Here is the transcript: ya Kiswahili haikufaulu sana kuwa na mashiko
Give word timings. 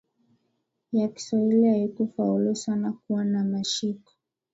ya 0.91 1.07
Kiswahili 1.07 1.69
haikufaulu 1.69 2.55
sana 2.55 2.91
kuwa 2.91 3.25
na 3.25 3.43
mashiko 3.43 4.13